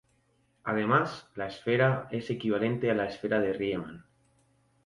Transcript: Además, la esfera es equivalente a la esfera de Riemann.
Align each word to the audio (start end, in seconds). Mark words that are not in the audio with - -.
Además, 0.63 1.27
la 1.35 1.45
esfera 1.45 2.07
es 2.09 2.31
equivalente 2.31 2.89
a 2.89 2.95
la 2.95 3.05
esfera 3.05 3.39
de 3.39 3.53
Riemann. 3.53 4.03